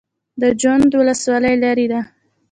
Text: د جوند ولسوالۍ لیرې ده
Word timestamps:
د 0.41 0.43
جوند 0.61 0.91
ولسوالۍ 0.99 1.55
لیرې 1.63 1.87
ده 1.91 2.01